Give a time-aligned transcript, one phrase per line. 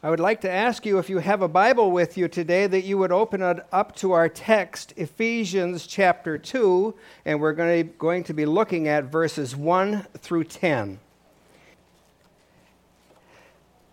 [0.00, 2.84] I would like to ask you if you have a Bible with you today that
[2.84, 8.32] you would open it up to our text, Ephesians chapter 2, and we're going to,
[8.32, 11.00] be looking at verses 1 through 10.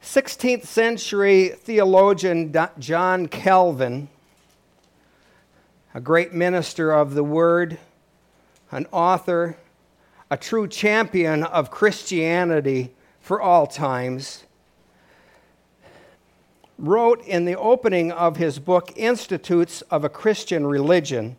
[0.04, 4.08] 16th century theologian John Calvin,
[5.96, 7.79] a great minister of the Word,
[8.69, 9.58] an author,
[10.29, 14.44] a true champion of Christianity for all times,
[16.77, 21.38] wrote in the opening of his book, Institutes of a Christian Religion,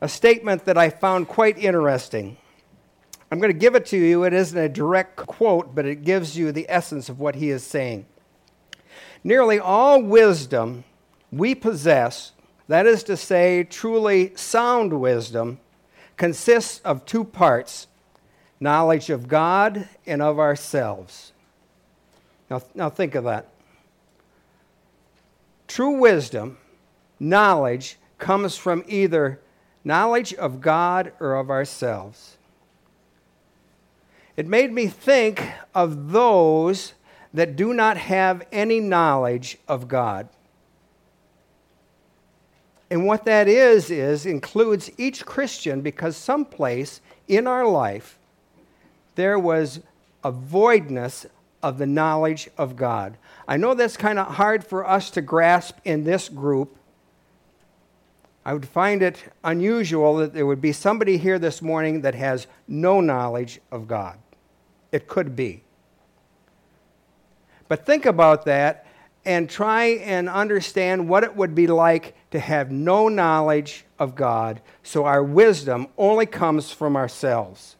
[0.00, 2.36] a statement that I found quite interesting.
[3.30, 4.24] I'm going to give it to you.
[4.24, 7.64] It isn't a direct quote, but it gives you the essence of what he is
[7.64, 8.06] saying.
[9.24, 10.84] Nearly all wisdom
[11.30, 12.32] we possess,
[12.68, 15.60] that is to say, truly sound wisdom,
[16.16, 17.86] consists of two parts
[18.60, 21.32] knowledge of God and of ourselves.
[22.48, 23.48] Now, now think of that.
[25.72, 26.58] True wisdom,
[27.18, 29.40] knowledge, comes from either
[29.82, 32.36] knowledge of God or of ourselves.
[34.36, 35.42] It made me think
[35.74, 36.92] of those
[37.32, 40.28] that do not have any knowledge of God.
[42.90, 48.18] And what that is, is includes each Christian because someplace in our life
[49.14, 49.80] there was
[50.22, 51.24] a voidness
[51.62, 53.16] of the knowledge of God.
[53.46, 56.76] I know that's kind of hard for us to grasp in this group.
[58.44, 62.46] I would find it unusual that there would be somebody here this morning that has
[62.66, 64.18] no knowledge of God.
[64.90, 65.62] It could be.
[67.68, 68.86] But think about that
[69.24, 74.60] and try and understand what it would be like to have no knowledge of God,
[74.82, 77.76] so our wisdom only comes from ourselves.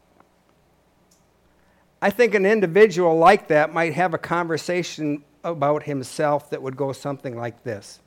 [2.02, 6.90] I think an individual like that might have a conversation about himself that would go
[6.90, 8.00] something like this.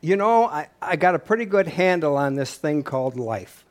[0.00, 3.64] You know, I, I got a pretty good handle on this thing called life.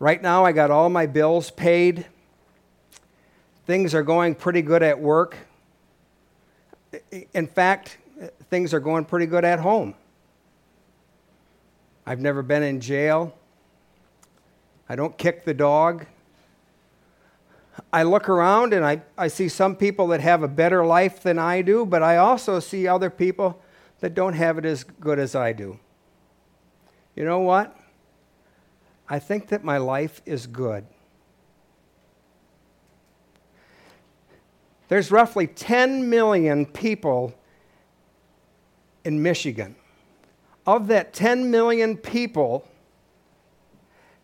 [0.00, 2.04] Right now, I got all my bills paid.
[3.66, 5.36] Things are going pretty good at work.
[7.32, 7.98] In fact,
[8.50, 9.94] things are going pretty good at home.
[12.04, 13.32] I've never been in jail.
[14.88, 16.06] I don't kick the dog.
[17.92, 21.38] I look around and I, I see some people that have a better life than
[21.38, 23.60] I do, but I also see other people
[24.00, 25.78] that don't have it as good as I do.
[27.14, 27.76] You know what?
[29.08, 30.86] I think that my life is good.
[34.88, 37.34] There's roughly 10 million people
[39.04, 39.74] in Michigan.
[40.66, 42.68] Of that 10 million people,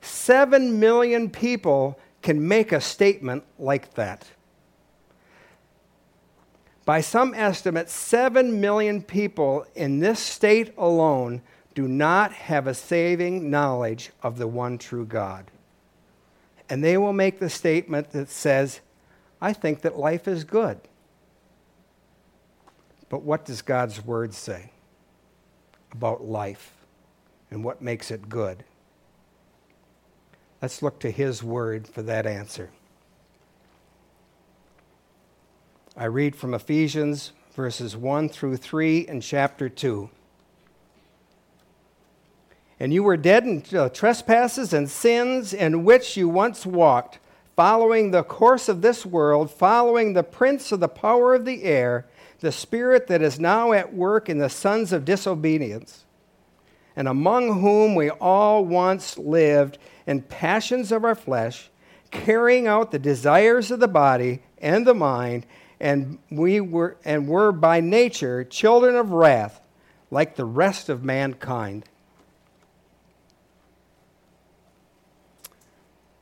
[0.02, 4.26] 7 million people can make a statement like that.
[6.84, 11.40] By some estimates, 7 million people in this state alone
[11.74, 15.50] do not have a saving knowledge of the one true God.
[16.68, 18.80] And they will make the statement that says,
[19.40, 20.80] I think that life is good.
[23.08, 24.72] But what does God's word say
[25.92, 26.72] about life
[27.50, 28.64] and what makes it good?
[30.62, 32.70] Let's look to His Word for that answer.
[35.96, 40.08] I read from Ephesians verses 1 through 3 and chapter 2.
[42.78, 47.18] And you were dead in uh, trespasses and sins in which you once walked,
[47.56, 52.06] following the course of this world, following the prince of the power of the air,
[52.38, 56.04] the spirit that is now at work in the sons of disobedience,
[56.94, 61.70] and among whom we all once lived and passions of our flesh,
[62.10, 65.46] carrying out the desires of the body and the mind,
[65.80, 69.60] and we were and were by nature children of wrath,
[70.10, 71.84] like the rest of mankind.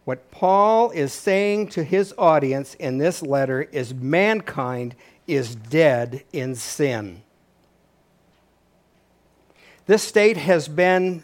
[0.04, 4.96] What Paul is saying to his audience in this letter is mankind
[5.26, 7.22] is dead in sin.
[9.86, 11.22] This state has been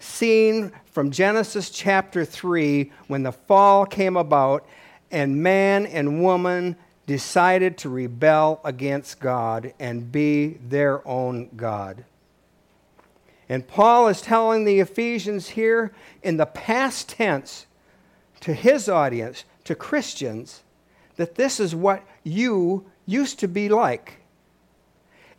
[0.00, 4.66] seen from Genesis chapter 3 when the fall came about
[5.10, 6.76] and man and woman
[7.06, 12.04] decided to rebel against God and be their own God.
[13.48, 15.92] And Paul is telling the Ephesians here
[16.22, 17.66] in the past tense
[18.40, 20.62] to his audience, to Christians,
[21.16, 24.18] that this is what you used to be like.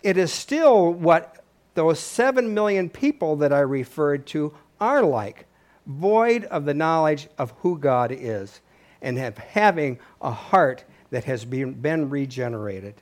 [0.04, 1.41] It is still what
[1.74, 5.46] those seven million people that I referred to are like,
[5.86, 8.62] void of the knowledge of who God is.
[9.02, 12.96] and have having a heart that has been, been regenerated.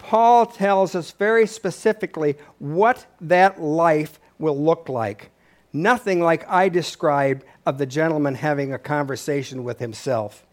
[0.00, 5.30] Paul tells us very specifically what that life will look like.
[5.72, 10.44] Nothing like I described of the gentleman having a conversation with himself.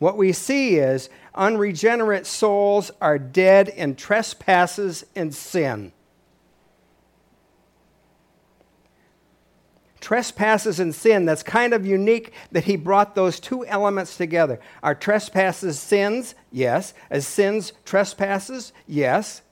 [0.00, 5.92] What we see is unregenerate souls are dead in trespasses and sin.
[10.00, 11.24] trespasses and sin.
[11.24, 14.58] That's kind of unique that he brought those two elements together.
[14.82, 16.34] Are trespasses sins?
[16.50, 16.94] Yes.
[17.10, 18.72] As sins trespasses?
[18.88, 19.42] Yes.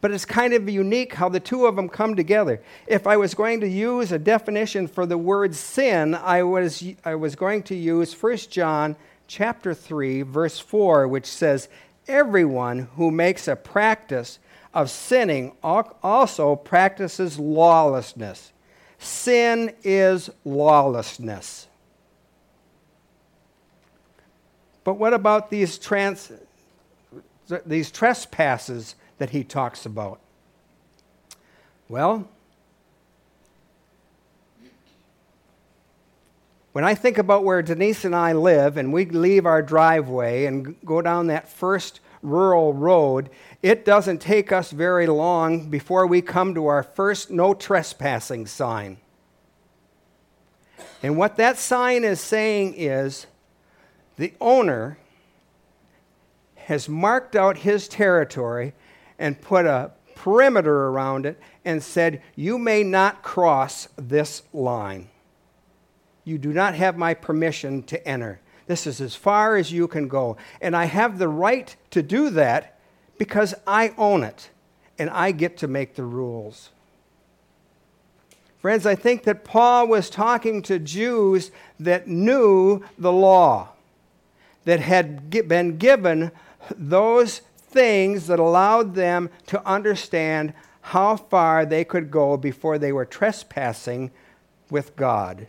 [0.00, 2.62] But it's kind of unique how the two of them come together.
[2.86, 7.16] If I was going to use a definition for the word sin, I was, I
[7.16, 8.94] was going to use 1 John
[9.26, 11.68] chapter 3, verse 4, which says,
[12.08, 14.38] Everyone who makes a practice
[14.72, 18.52] of sinning also practices lawlessness.
[18.98, 21.66] Sin is lawlessness.
[24.84, 26.30] But what about these, trans,
[27.64, 30.20] these trespasses that he talks about?
[31.88, 32.28] Well,
[36.76, 40.76] when I think about where Denise and I live, and we leave our driveway and
[40.84, 43.30] go down that first rural road,
[43.62, 48.98] it doesn't take us very long before we come to our first no trespassing sign.
[51.02, 53.26] And what that sign is saying is
[54.18, 54.98] the owner
[56.56, 58.74] has marked out his territory
[59.18, 65.08] and put a perimeter around it and said, You may not cross this line.
[66.26, 68.40] You do not have my permission to enter.
[68.66, 70.36] This is as far as you can go.
[70.60, 72.80] And I have the right to do that
[73.16, 74.50] because I own it
[74.98, 76.70] and I get to make the rules.
[78.58, 83.68] Friends, I think that Paul was talking to Jews that knew the law,
[84.64, 86.32] that had been given
[86.74, 93.04] those things that allowed them to understand how far they could go before they were
[93.04, 94.10] trespassing
[94.70, 95.46] with God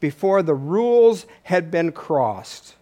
[0.00, 2.74] before the rules had been crossed.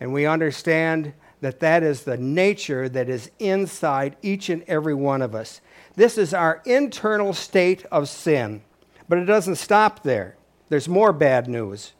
[0.00, 5.22] And we understand that that is the nature that is inside each and every one
[5.22, 5.60] of us.
[5.94, 8.62] This is our internal state of sin.
[9.08, 10.36] But it doesn't stop there,
[10.68, 11.92] there's more bad news.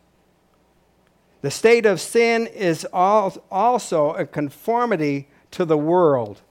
[1.40, 6.42] The state of sin is also a conformity to the world.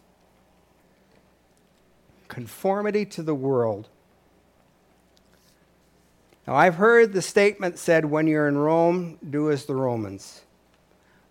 [2.29, 3.89] Conformity to the world.
[6.47, 10.43] Now, I've heard the statement said when you're in Rome, do as the Romans.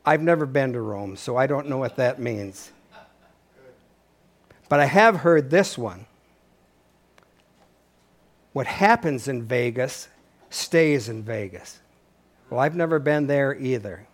[0.04, 2.70] I've never been to Rome, so I don't know what that means.
[4.68, 6.04] But I have heard this one.
[8.52, 10.08] What happens in Vegas
[10.50, 11.80] stays in Vegas.
[12.50, 14.06] Well, I've never been there either.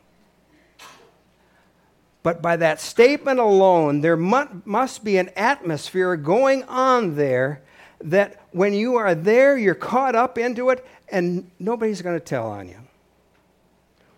[2.23, 7.63] But by that statement alone, there must be an atmosphere going on there
[8.03, 12.49] that when you are there, you're caught up into it, and nobody's going to tell
[12.49, 12.79] on you.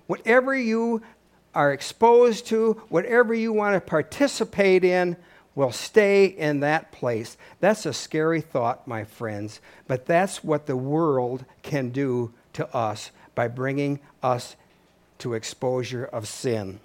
[0.06, 1.02] Whatever you
[1.54, 5.16] are exposed to, whatever you want to participate in,
[5.54, 7.36] will stay in that place.
[7.60, 13.10] That's a scary thought, my friends, but that's what the world can do to us
[13.34, 14.56] by bringing us
[15.18, 16.80] to exposure of sin.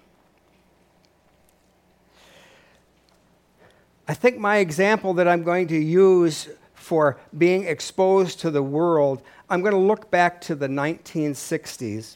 [4.07, 6.47] I think my example that I'm going to use
[6.89, 12.15] for being exposed to the world, I'm going to look back to the 1960s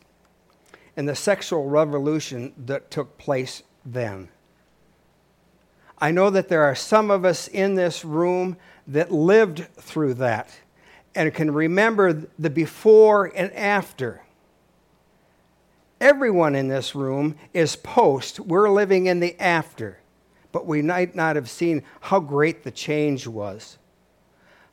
[0.98, 4.30] and the sexual revolution that took place then.
[6.00, 10.50] I know that there are some of us in this room that lived through that
[11.14, 14.24] and can remember the before and after.
[16.02, 18.40] Everyone in this room is post.
[18.40, 20.00] We're living in the after,
[20.52, 23.78] but we might not have seen how great the change was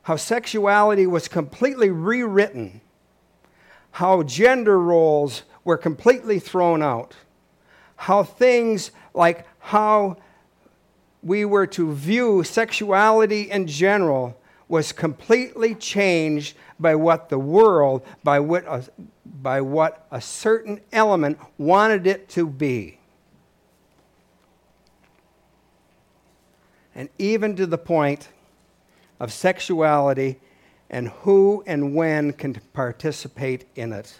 [0.03, 2.81] how sexuality was completely rewritten,
[3.91, 7.15] how gender roles were completely thrown out,
[7.95, 10.17] how things like how
[11.21, 18.39] we were to view sexuality in general was completely changed by what the world, by
[18.39, 18.83] what a,
[19.25, 22.97] by what a certain element wanted it to be.
[26.95, 28.29] And even to the point
[29.21, 30.39] of sexuality
[30.89, 34.19] and who and when can participate in it.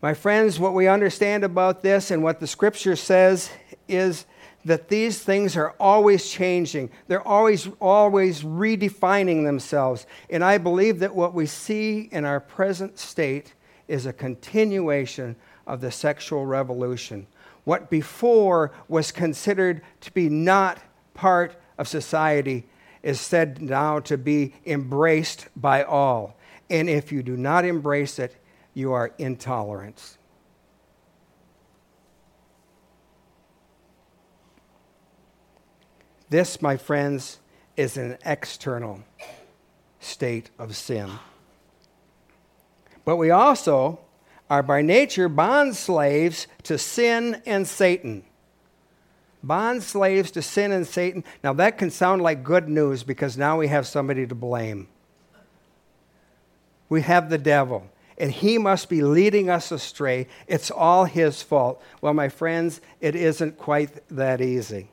[0.00, 3.50] My friends, what we understand about this and what the scripture says
[3.88, 4.26] is
[4.64, 6.88] that these things are always changing.
[7.08, 10.06] They're always, always redefining themselves.
[10.30, 13.54] And I believe that what we see in our present state
[13.88, 15.34] is a continuation
[15.66, 17.26] of the sexual revolution.
[17.64, 20.78] What before was considered to be not
[21.12, 22.66] part of society
[23.02, 26.36] is said now to be embraced by all.
[26.70, 28.36] And if you do not embrace it,
[28.72, 30.16] you are intolerant.
[36.30, 37.38] This, my friends,
[37.76, 39.02] is an external
[40.00, 41.10] state of sin.
[43.04, 44.00] But we also
[44.48, 48.24] are by nature bond slaves to sin and Satan.
[49.46, 51.24] Bond slaves to sin and Satan.
[51.42, 54.88] Now, that can sound like good news because now we have somebody to blame.
[56.88, 60.28] We have the devil, and he must be leading us astray.
[60.46, 61.82] It's all his fault.
[62.00, 64.90] Well, my friends, it isn't quite that easy.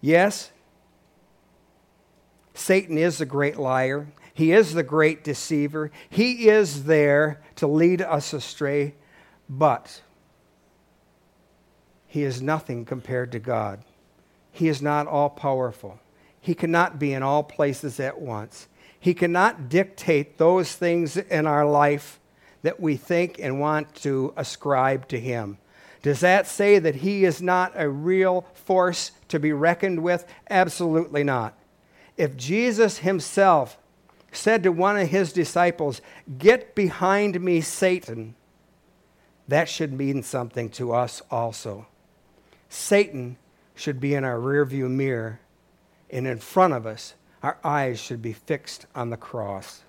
[0.00, 0.50] Yes,
[2.54, 4.08] Satan is the great liar.
[4.32, 5.90] He is the great deceiver.
[6.08, 8.94] He is there to lead us astray,
[9.48, 10.02] but
[12.14, 13.80] he is nothing compared to God.
[14.52, 15.98] He is not all powerful.
[16.40, 18.68] He cannot be in all places at once.
[19.00, 22.20] He cannot dictate those things in our life
[22.62, 25.58] that we think and want to ascribe to Him.
[26.02, 30.24] Does that say that He is not a real force to be reckoned with?
[30.48, 31.58] Absolutely not.
[32.16, 33.76] If Jesus himself
[34.30, 36.00] said to one of his disciples,
[36.38, 38.36] Get behind me, Satan,
[39.48, 41.88] that should mean something to us also.
[42.74, 43.36] Satan
[43.76, 45.38] should be in our rearview mirror,
[46.10, 49.82] and in front of us, our eyes should be fixed on the cross.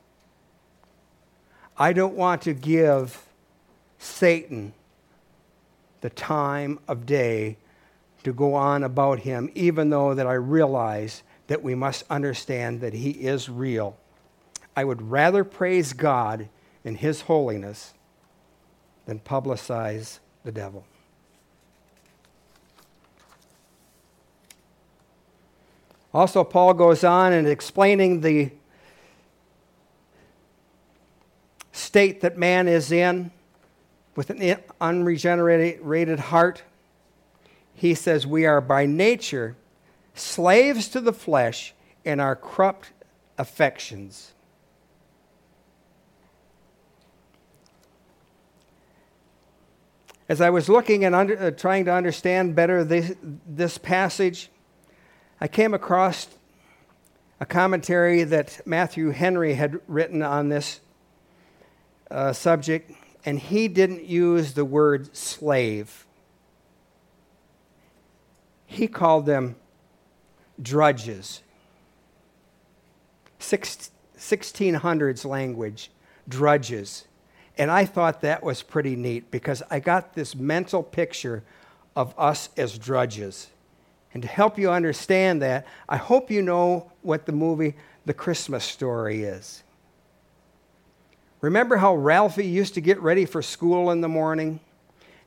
[1.77, 3.25] I don't want to give
[3.98, 4.74] Satan
[6.01, 7.58] the time of day
[8.24, 12.94] to go on about him, even though that I realize that we must understand that
[12.94, 13.98] he is real.
[14.75, 16.50] I would rather praise God
[16.84, 17.96] in his holiness
[19.08, 20.86] than publicize the devil.
[26.15, 28.50] Also, Paul goes on in explaining the
[31.74, 33.31] state that man is in
[34.15, 36.63] with an unregenerated heart
[37.75, 39.57] he says, We are by nature
[40.13, 41.74] slaves to the flesh
[42.05, 42.91] in our corrupt
[43.38, 44.31] affections.
[50.27, 53.13] As I was looking and under, uh, trying to understand better this,
[53.45, 54.50] this passage,
[55.39, 56.27] I came across
[57.39, 60.80] a commentary that Matthew Henry had written on this
[62.10, 62.92] uh, subject,
[63.25, 66.06] and he didn't use the word slave
[68.75, 69.56] he called them
[70.62, 71.42] drudges.
[73.39, 75.92] Six, 1600s language,
[76.27, 77.06] drudges.
[77.58, 81.44] And I thought that was pretty neat because I got this mental picture
[81.96, 83.48] of us as drudges.
[84.15, 88.63] And to help you understand that, I hope you know what the movie The Christmas
[88.63, 89.62] Story is.
[91.41, 94.62] Remember how Ralphie used to get ready for school in the morning?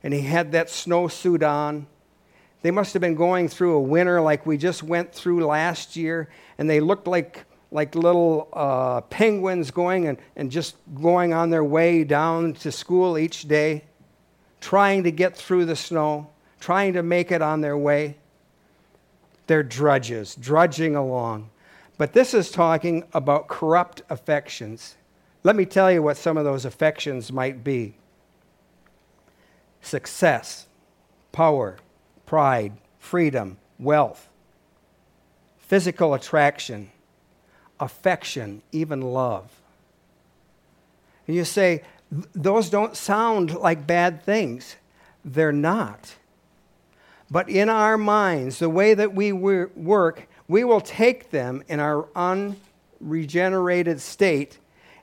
[0.01, 1.85] And he had that snowsuit on?
[2.63, 6.27] They must have been going through a winter like we just went through last year,
[6.57, 11.63] and they looked like, like little uh, penguins going and, and just going on their
[11.63, 13.83] way down to school each day,
[14.61, 18.15] trying to get through the snow, trying to make it on their way.
[19.49, 21.49] They're drudges, drudging along.
[21.97, 24.95] But this is talking about corrupt affections.
[25.43, 27.95] Let me tell you what some of those affections might be
[29.81, 30.67] success,
[31.31, 31.77] power,
[32.27, 34.29] pride, freedom, wealth,
[35.57, 36.91] physical attraction,
[37.79, 39.49] affection, even love.
[41.25, 41.81] And you say,
[42.35, 44.75] those don't sound like bad things.
[45.25, 46.17] They're not.
[47.31, 52.07] But in our minds, the way that we work, we will take them in our
[52.15, 54.57] unregenerated state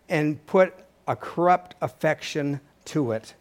[0.08, 0.74] and put
[1.06, 3.34] a corrupt affection to it.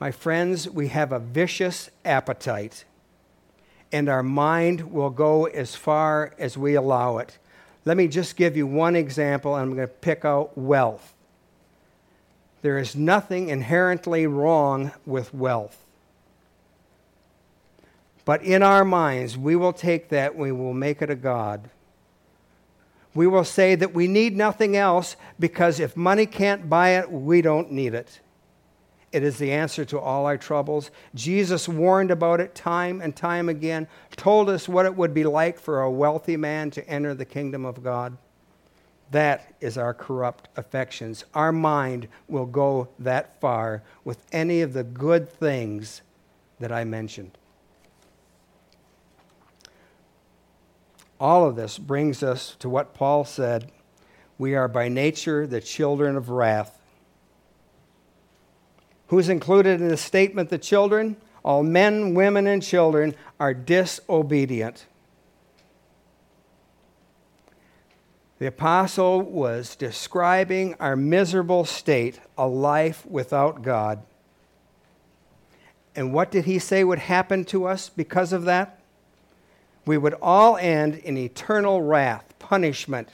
[0.00, 2.84] My friends, we have a vicious appetite,
[3.92, 7.38] and our mind will go as far as we allow it.
[7.84, 11.14] Let me just give you one example, and I'm going to pick out wealth.
[12.62, 15.81] There is nothing inherently wrong with wealth.
[18.24, 21.70] But in our minds, we will take that, we will make it a God.
[23.14, 27.42] We will say that we need nothing else because if money can't buy it, we
[27.42, 28.20] don't need it.
[29.10, 30.90] It is the answer to all our troubles.
[31.14, 33.86] Jesus warned about it time and time again,
[34.16, 37.66] told us what it would be like for a wealthy man to enter the kingdom
[37.66, 38.16] of God.
[39.10, 41.26] That is our corrupt affections.
[41.34, 46.00] Our mind will go that far with any of the good things
[46.58, 47.36] that I mentioned.
[51.22, 53.70] All of this brings us to what Paul said
[54.38, 56.76] we are by nature the children of wrath.
[59.06, 61.16] Who's included in the statement, the children?
[61.44, 64.86] All men, women, and children are disobedient.
[68.40, 74.02] The apostle was describing our miserable state, a life without God.
[75.94, 78.81] And what did he say would happen to us because of that?
[79.84, 83.08] We would all end in eternal wrath, punishment.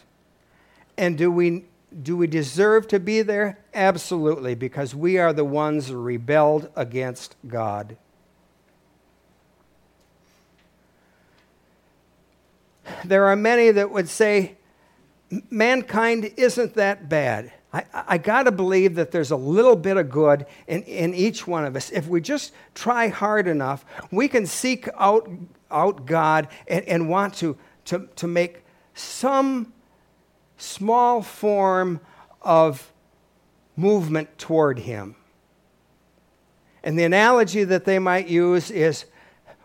[0.96, 1.64] And do we,
[2.02, 3.58] do we deserve to be there?
[3.72, 7.96] Absolutely, because we are the ones who rebelled against God.
[13.04, 14.56] There are many that would say,
[15.50, 17.52] mankind isn't that bad.
[17.72, 21.46] I, I got to believe that there's a little bit of good in, in each
[21.46, 21.90] one of us.
[21.90, 25.30] If we just try hard enough, we can seek out,
[25.70, 27.56] out God and, and want to,
[27.86, 29.72] to, to make some
[30.56, 32.00] small form
[32.42, 32.92] of
[33.76, 35.14] movement toward Him.
[36.82, 39.04] And the analogy that they might use is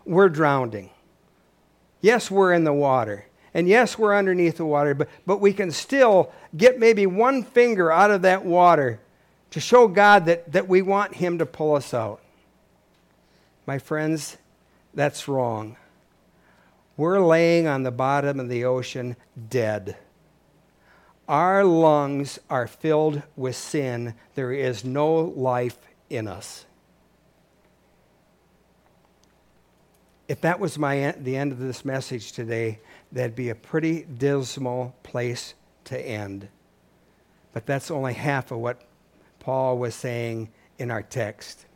[0.04, 0.90] we're drowning.
[2.00, 3.26] Yes, we're in the water.
[3.54, 7.90] And yes, we're underneath the water, but, but we can still get maybe one finger
[7.90, 9.00] out of that water
[9.52, 12.20] to show God that, that we want Him to pull us out.
[13.66, 14.36] My friends,
[14.92, 15.76] that's wrong.
[16.96, 19.16] We're laying on the bottom of the ocean
[19.48, 19.96] dead.
[21.28, 24.14] Our lungs are filled with sin.
[24.34, 26.66] There is no life in us.
[30.28, 32.80] If that was my, the end of this message today,
[33.12, 36.48] that'd be a pretty dismal place to end.
[37.52, 38.82] But that's only half of what
[39.40, 41.66] Paul was saying in our text.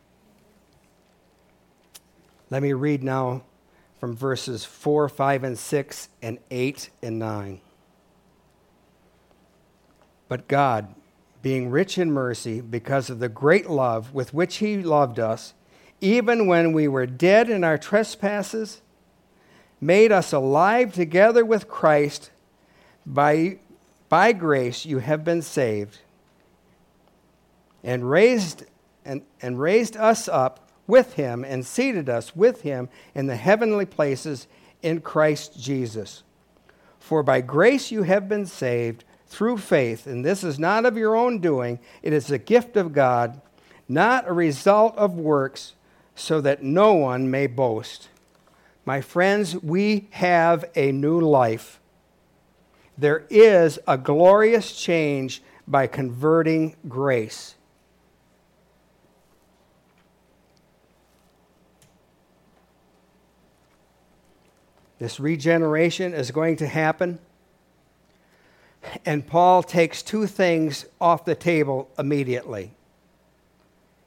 [2.49, 3.43] Let me read now
[3.99, 7.61] from verses 4, 5, and 6, and 8 and 9.
[10.29, 10.95] But God,
[11.41, 15.53] being rich in mercy, because of the great love with which He loved us,
[15.99, 18.81] even when we were dead in our trespasses,
[19.81, 22.31] made us alive together with Christ.
[23.05, 23.59] By,
[24.07, 25.99] by grace you have been saved,
[27.83, 28.63] and raised,
[29.03, 33.85] and, and raised us up with him, and seated us with him in the heavenly
[33.85, 34.47] places
[34.81, 36.23] in Christ Jesus.
[36.99, 41.15] For by grace you have been saved through faith, and this is not of your
[41.15, 43.39] own doing, it is a gift of God,
[43.87, 45.75] not a result of works,
[46.15, 48.09] so that no one may boast.
[48.85, 51.79] My friends, we have a new life.
[52.97, 57.55] There is a glorious change by converting grace.
[64.99, 67.19] This regeneration is going to happen.
[69.05, 72.71] And Paul takes two things off the table immediately.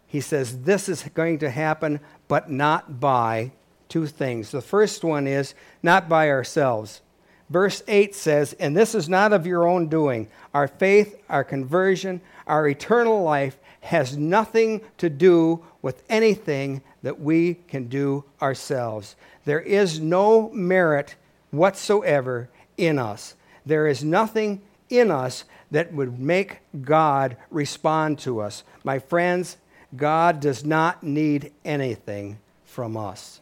[0.07, 3.53] He says, This is going to happen, but not by
[3.89, 4.51] two things.
[4.51, 7.01] The first one is not by ourselves.
[7.49, 10.29] Verse 8 says, And this is not of your own doing.
[10.55, 17.55] Our faith, our conversion, our eternal life has nothing to do with anything that we
[17.69, 19.17] can do ourselves.
[19.45, 21.17] There is no merit
[21.51, 23.35] whatsoever in us.
[23.65, 28.63] There is nothing in us that would make God respond to us.
[28.85, 29.57] My friends,
[29.97, 33.41] God does not need anything from us.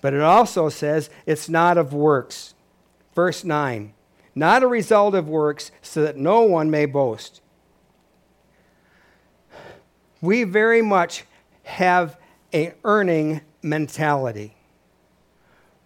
[0.00, 2.54] But it also says it's not of works.
[3.14, 3.94] Verse 9
[4.38, 7.40] not a result of works, so that no one may boast.
[10.20, 11.24] We very much
[11.64, 12.16] have
[12.54, 14.54] a earning mentality.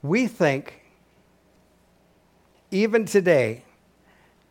[0.03, 0.83] We think,
[2.71, 3.65] even today,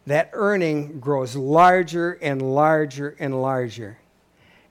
[0.06, 4.00] that earning grows larger and larger and larger.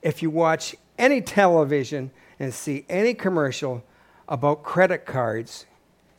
[0.02, 3.84] If you watch any television and see any commercial,
[4.30, 5.66] about credit cards,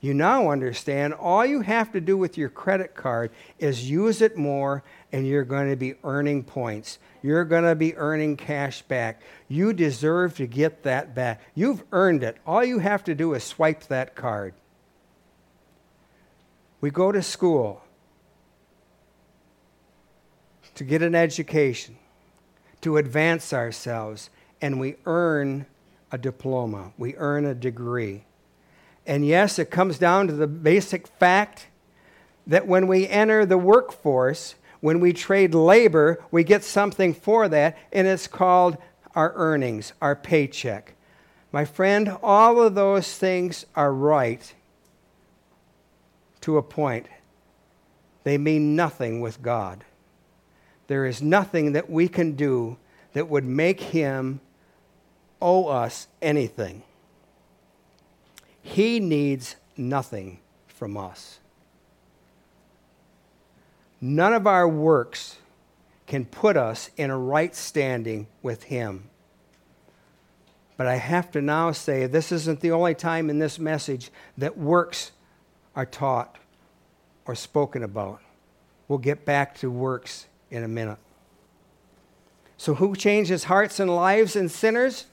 [0.02, 4.36] you now understand all you have to do with your credit card is use it
[4.36, 6.98] more and you're going to be earning points.
[7.22, 9.22] You're going to be earning cash back.
[9.48, 11.42] You deserve to get that back.
[11.54, 12.38] You've earned it.
[12.48, 14.56] All you have to do is swipe that card.
[16.82, 17.84] We go to school
[20.74, 21.96] to get an education,
[22.82, 25.68] to advance ourselves, and we earn
[26.12, 28.24] a diploma, we earn a degree.
[29.06, 31.68] And yes, it comes down to the basic fact
[32.48, 37.78] that when we enter the workforce, when we trade labor, we get something for that,
[37.92, 38.78] and it's called
[39.16, 40.96] our earnings, our paycheck.
[41.52, 44.54] My friend, all of those things are right
[46.42, 47.08] to a point.
[48.24, 49.84] They mean nothing with God.
[50.88, 52.78] There is nothing that we can do
[53.14, 54.40] that would make Him
[55.42, 56.84] owe us anything.
[58.62, 61.40] He needs nothing from us.
[64.00, 65.38] None of our works
[66.08, 69.10] can put us in a right standing with Him.
[70.76, 74.58] But I have to now say this isn't the only time in this message that
[74.58, 75.12] works
[75.76, 76.38] are taught
[77.26, 78.20] or spoken about.
[78.88, 80.98] We'll get back to works in a minute.
[82.58, 85.06] So, who changes hearts and lives in sinners?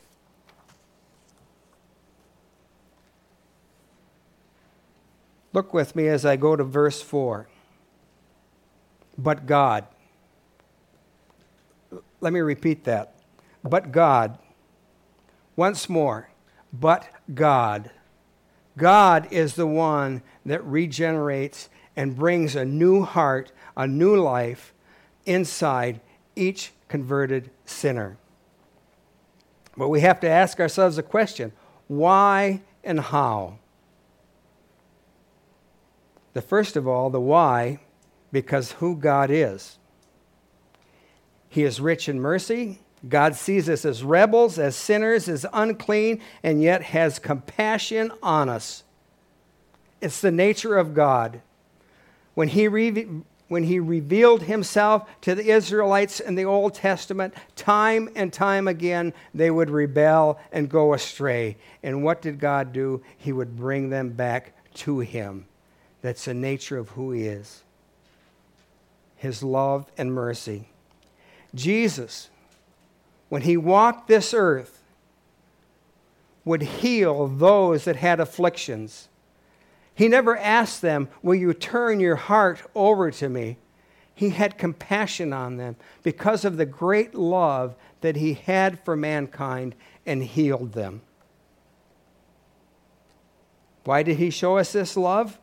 [5.58, 7.48] Look with me as I go to verse 4.
[9.18, 9.88] But God.
[12.20, 13.16] Let me repeat that.
[13.64, 14.38] But God.
[15.56, 16.30] Once more.
[16.72, 17.90] But God.
[18.76, 24.72] God is the one that regenerates and brings a new heart, a new life
[25.26, 26.00] inside
[26.36, 28.16] each converted sinner.
[29.76, 31.50] But we have to ask ourselves a question
[31.88, 33.58] why and how?
[36.38, 37.80] The first of all, the why,
[38.30, 39.76] because who God is.
[41.48, 42.78] He is rich in mercy.
[43.08, 48.84] God sees us as rebels, as sinners, as unclean, and yet has compassion on us.
[50.00, 51.40] It's the nature of God.
[52.34, 53.08] When he, re-
[53.48, 59.12] when he revealed himself to the Israelites in the Old Testament, time and time again,
[59.34, 61.56] they would rebel and go astray.
[61.82, 63.02] And what did God do?
[63.16, 65.48] He would bring them back to him.
[66.02, 67.62] That's the nature of who he is
[69.18, 70.68] his love and mercy.
[71.54, 72.30] Jesus,
[73.28, 74.82] when he walked this earth,
[76.44, 79.08] would heal those that had afflictions.
[79.92, 83.58] He never asked them, Will you turn your heart over to me?
[84.14, 89.74] He had compassion on them because of the great love that he had for mankind
[90.06, 91.02] and healed them.
[93.84, 95.38] Why did he show us this love?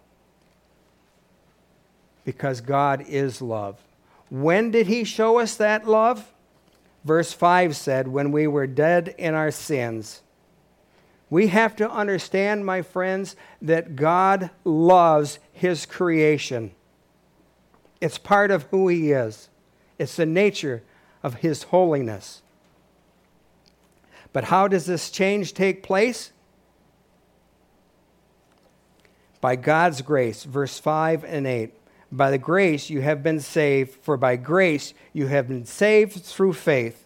[2.26, 3.78] Because God is love.
[4.30, 6.34] When did he show us that love?
[7.06, 10.24] Verse 5 said, When we were dead in our sins.
[11.30, 16.72] We have to understand, my friends, that God loves his creation.
[18.02, 19.50] It's part of who he is,
[19.98, 20.84] it's the nature
[21.24, 22.42] of his holiness.
[24.34, 26.32] But how does this change take place?
[29.40, 31.74] By God's grace, verse 5 and 8.
[32.12, 36.54] By the grace you have been saved, for by grace you have been saved through
[36.54, 37.06] faith.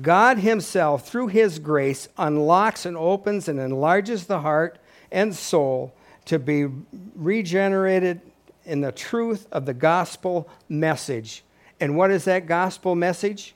[0.00, 4.78] God Himself, through His grace, unlocks and opens and enlarges the heart
[5.12, 6.66] and soul to be
[7.14, 8.20] regenerated
[8.64, 11.44] in the truth of the gospel message.
[11.80, 13.53] And what is that gospel message?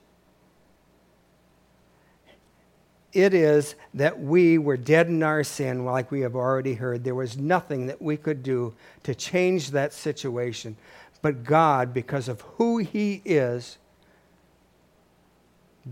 [3.13, 7.05] It is that we were dead in our sin, like we have already heard.
[7.05, 10.77] There was nothing that we could do to change that situation.
[11.23, 13.79] But God, because of who He is,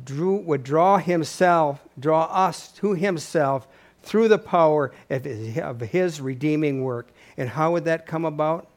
[0.05, 3.66] drew, would draw Himself, draw us to Himself
[4.02, 7.09] through the power of his, of his redeeming work.
[7.37, 8.68] And how would that come about?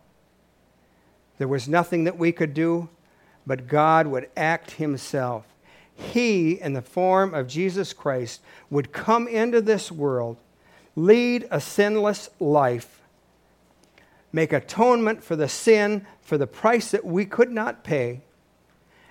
[1.38, 2.90] There was nothing that we could do,
[3.46, 5.46] but God would act Himself
[6.00, 10.38] he, in the form of Jesus Christ, would come into this world,
[10.96, 13.02] lead a sinless life,
[14.32, 18.22] make atonement for the sin, for the price that we could not pay,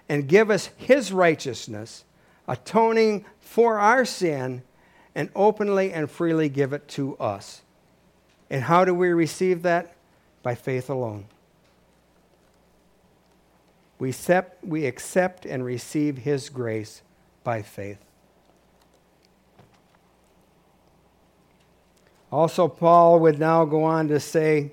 [0.09, 2.05] and give us his righteousness,
[2.47, 4.63] atoning for our sin,
[5.15, 7.63] and openly and freely give it to us.
[8.49, 9.95] And how do we receive that?
[10.43, 11.27] By faith alone.
[13.99, 17.03] We accept, we accept and receive His grace
[17.43, 17.99] by faith.
[22.31, 24.73] Also, Paul would now go on to say,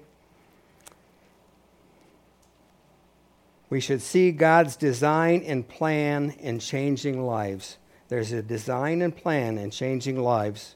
[3.70, 7.78] we should see God's design and plan in changing lives.
[8.10, 10.76] There's a design and plan in changing lives.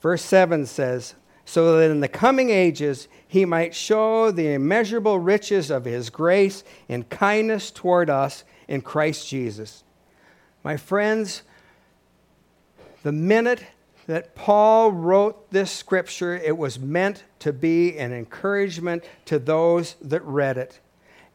[0.00, 5.70] Verse 7 says, so that in the coming ages he might show the immeasurable riches
[5.70, 9.84] of his grace and kindness toward us in Christ Jesus.
[10.62, 11.42] My friends,
[13.02, 13.64] the minute
[14.06, 20.22] that Paul wrote this scripture, it was meant to be an encouragement to those that
[20.24, 20.78] read it.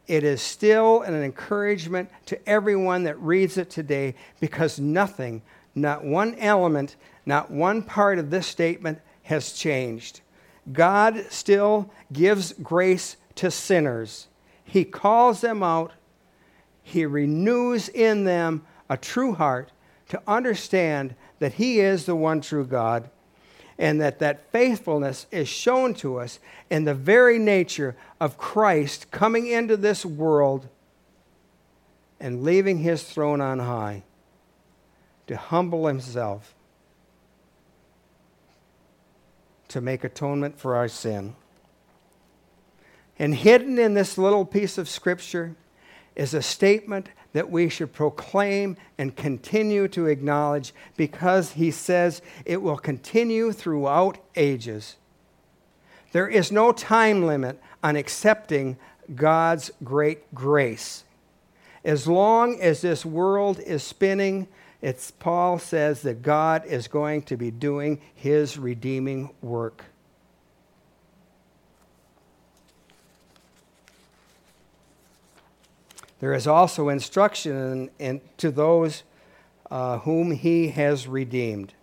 [0.06, 5.42] It is still an encouragement to everyone that reads it today because nothing,
[5.74, 10.22] not one element, not one part of this statement has changed.
[10.72, 14.28] God still gives grace to sinners.
[14.64, 15.92] He calls them out.
[16.84, 19.72] He renews in them a true heart
[20.10, 23.10] to understand that He is the one true God
[23.78, 29.48] and that that faithfulness is shown to us in the very nature of Christ coming
[29.48, 30.68] into this world
[32.20, 34.04] and leaving his throne on high
[35.28, 36.56] to humble himself
[39.78, 41.36] to make atonement for our sin.
[43.20, 45.56] And hidden in this little piece of scripture
[46.16, 52.64] is a statement that we should proclaim and continue to acknowledge because he says it
[52.64, 54.96] will continue throughout ages.
[56.12, 58.78] There is no time limit on accepting
[59.14, 61.04] God's great grace.
[61.84, 64.48] As long as this world is spinning,
[64.82, 69.86] it's Paul says that God is going to be doing his redeeming work.
[76.20, 79.04] There is also instruction in, in, to those
[79.70, 81.74] uh, whom he has redeemed.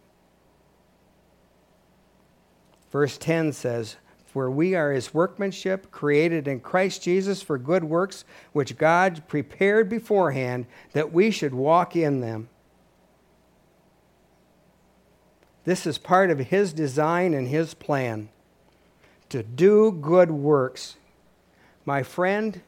[2.90, 8.24] Verse 10 says, For we are his workmanship, created in Christ Jesus for good works,
[8.52, 12.48] which God prepared beforehand that we should walk in them.
[15.64, 18.29] This is part of his design and his plan
[19.31, 20.96] to do good works.
[21.85, 22.61] My friend,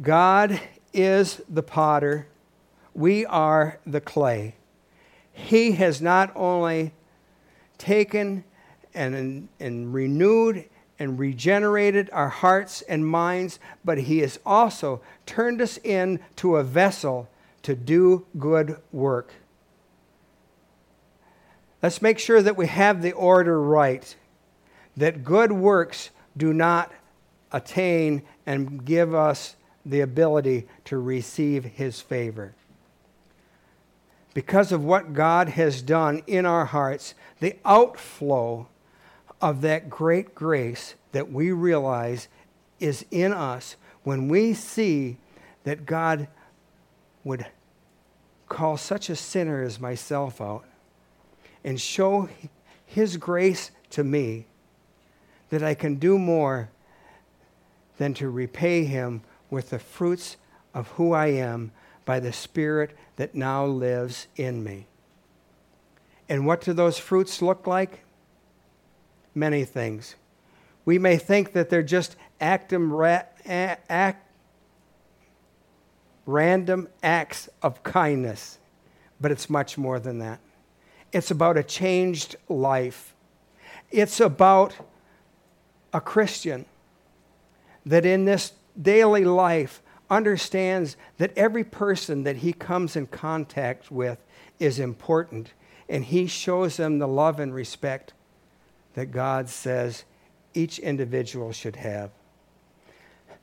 [0.00, 0.60] God
[0.92, 2.26] is the potter,
[2.94, 4.54] we are the clay.
[5.32, 6.92] He has not only
[7.78, 8.44] taken
[8.94, 10.64] and, and renewed
[10.98, 17.28] and regenerated our hearts and minds, but He has also turned us into a vessel
[17.62, 19.32] to do good work.
[21.82, 24.14] Let's make sure that we have the order right,
[24.96, 26.92] that good works do not
[27.52, 32.54] attain and give us the ability to receive his favor.
[34.34, 38.68] Because of what God has done in our hearts, the outflow
[39.40, 42.28] of that great grace that we realize
[42.78, 45.16] is in us when we see
[45.64, 46.28] that God
[47.24, 47.46] would
[48.48, 50.64] call such a sinner as myself out
[51.64, 52.28] and show
[52.86, 54.46] his grace to me
[55.50, 56.70] that I can do more
[57.98, 60.36] than to repay him with the fruits
[60.72, 61.72] of who I am
[62.04, 64.86] by the Spirit that now lives in me.
[66.28, 68.04] And what do those fruits look like?
[69.34, 70.14] Many things.
[70.84, 74.26] We may think that they're just actum ra- act,
[76.26, 78.58] random acts of kindness,
[79.20, 80.40] but it's much more than that.
[81.12, 83.14] It's about a changed life.
[83.90, 84.74] It's about
[85.92, 86.66] a Christian
[87.84, 94.18] that in this daily life understands that every person that he comes in contact with
[94.58, 95.52] is important,
[95.88, 98.12] and he shows them the love and respect
[98.94, 100.04] that God says
[100.52, 102.10] each individual should have.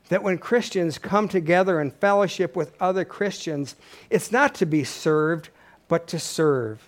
[0.10, 3.76] That when Christians come together in fellowship with other Christians,
[4.10, 5.50] it's not to be served,
[5.88, 6.82] but to serve.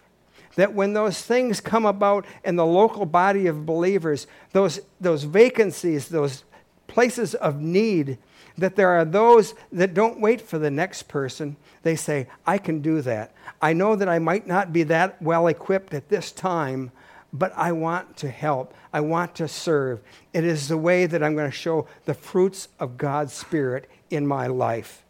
[0.55, 6.09] That when those things come about in the local body of believers, those, those vacancies,
[6.09, 6.43] those
[6.87, 8.17] places of need,
[8.57, 11.55] that there are those that don't wait for the next person.
[11.83, 13.33] They say, I can do that.
[13.61, 16.91] I know that I might not be that well equipped at this time,
[17.31, 18.73] but I want to help.
[18.91, 20.01] I want to serve.
[20.33, 24.25] It is the way that I'm going to show the fruits of God's Spirit in
[24.25, 25.03] my life.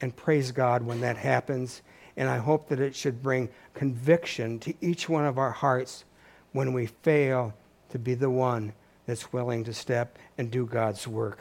[0.00, 1.82] And praise God when that happens.
[2.20, 6.04] And I hope that it should bring conviction to each one of our hearts
[6.52, 7.54] when we fail
[7.88, 8.74] to be the one
[9.06, 11.38] that's willing to step and do God's work.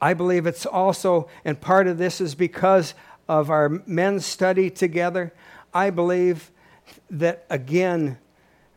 [0.00, 2.94] I believe it's also, and part of this is because
[3.28, 5.32] of our men's study together.
[5.74, 6.52] I believe
[7.10, 8.18] that again,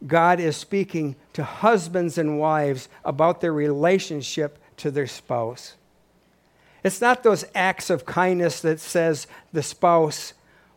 [0.08, 5.76] God is speaking to husbands and wives about their relationship to their spouse.
[6.84, 10.34] It's not those acts of kindness that says the spouse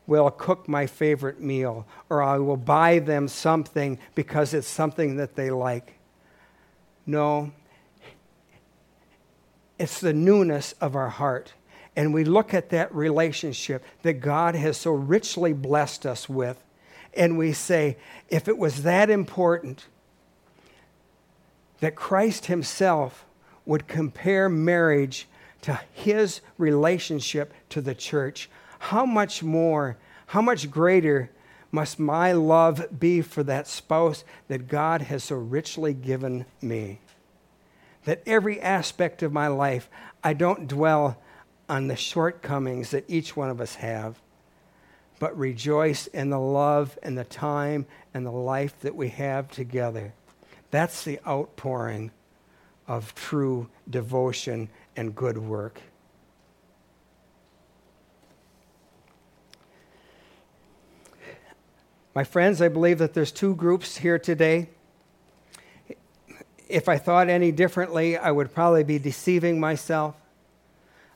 [0.06, 5.36] will cook my favorite meal, or I will buy them something because it's something that
[5.36, 5.94] they like.
[7.06, 7.52] No,
[9.78, 11.54] it's the newness of our heart.
[11.94, 16.62] And we look at that relationship that God has so richly blessed us with,
[17.14, 17.96] and we say,
[18.28, 19.86] if it was that important
[21.80, 23.26] that Christ Himself
[23.66, 25.28] would compare marriage
[25.62, 29.96] to His relationship to the church, how much more,
[30.26, 31.30] how much greater
[31.70, 37.00] must my love be for that spouse that God has so richly given me?
[38.04, 39.88] That every aspect of my life,
[40.22, 41.18] I don't dwell
[41.68, 44.20] on the shortcomings that each one of us have,
[45.18, 50.12] but rejoice in the love and the time and the life that we have together.
[50.72, 52.10] That's the outpouring
[52.88, 55.80] of true devotion and good work.
[62.14, 64.68] My friends, I believe that there's two groups here today.
[66.68, 70.14] If I thought any differently, I would probably be deceiving myself.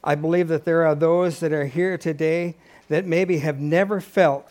[0.02, 2.56] I believe that there are those that are here today
[2.88, 4.50] that maybe have never felt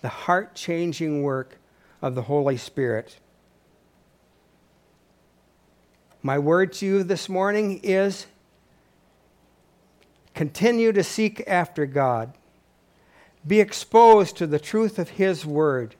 [0.00, 1.58] the heart changing work
[2.00, 3.18] of the Holy Spirit.
[6.22, 8.26] My word to you this morning is
[10.38, 12.32] continue to seek after God.
[13.44, 15.96] Be exposed to the truth of His Word.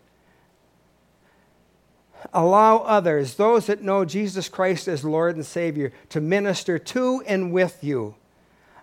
[2.33, 7.51] Allow others, those that know Jesus Christ as Lord and Savior, to minister to and
[7.51, 8.15] with you.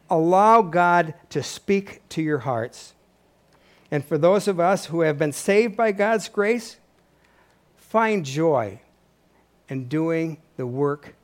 [0.09, 2.93] Allow God to speak to your hearts.
[3.89, 6.75] And for those of us who have been saved by God's grace,
[7.77, 8.81] find joy
[9.69, 11.15] in doing the work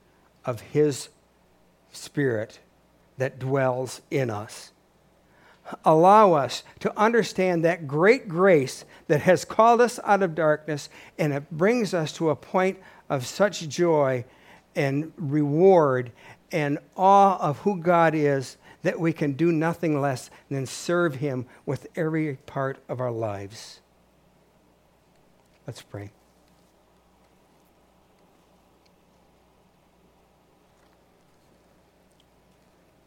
[0.45, 1.09] of His
[1.91, 2.61] Spirit
[3.21, 4.71] that dwells in us
[5.85, 11.33] allow us to understand that great grace that has called us out of darkness and
[11.33, 12.77] it brings us to a point
[13.09, 14.23] of such joy
[14.75, 16.11] and reward
[16.51, 21.45] and awe of who God is that we can do nothing less than serve Him
[21.65, 23.79] with every part of our lives.
[25.67, 26.11] Let's pray.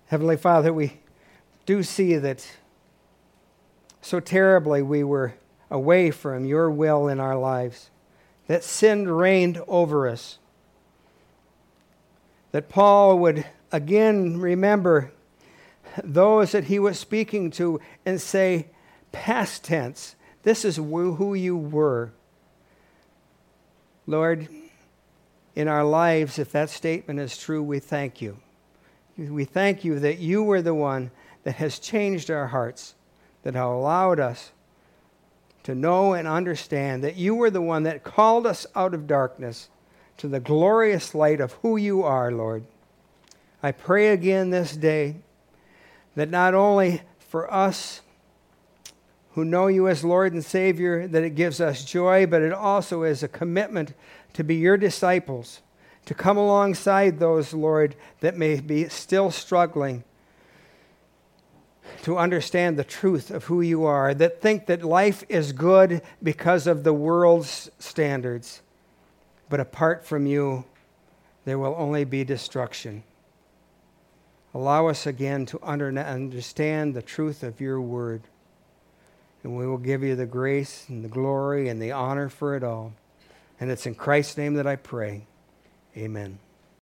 [0.06, 1.00] Heavenly Father, we
[1.66, 2.46] do see that
[4.02, 5.34] so terribly we were
[5.70, 7.90] away from your will in our lives,
[8.46, 10.38] that sin reigned over us,
[12.52, 15.10] that Paul would again remember
[16.02, 18.66] those that he was speaking to and say,
[19.10, 22.12] past tense, this is who you were.
[24.06, 24.48] Lord,
[25.54, 28.36] in our lives, if that statement is true, we thank you.
[29.16, 31.10] We thank you that you were the one
[31.44, 32.94] that has changed our hearts,
[33.42, 34.52] that have allowed us
[35.64, 39.68] to know and understand that you were the one that called us out of darkness
[40.16, 42.64] to the glorious light of who you are, Lord.
[43.62, 45.16] I pray again this day
[46.16, 48.02] that not only for us
[49.32, 53.02] who know you as Lord and Savior, that it gives us joy, but it also
[53.02, 53.94] is a commitment
[54.34, 55.60] to be your disciples,
[56.06, 60.04] to come alongside those, Lord, that may be still struggling
[62.02, 66.66] to understand the truth of who you are, that think that life is good because
[66.66, 68.60] of the world's standards,
[69.48, 70.64] but apart from you,
[71.44, 73.02] there will only be destruction.
[74.52, 78.22] Allow us again to understand the truth of your word,
[79.42, 82.62] and we will give you the grace and the glory and the honor for it
[82.62, 82.92] all.
[83.58, 85.26] And it's in Christ's name that I pray.
[85.96, 86.43] Amen.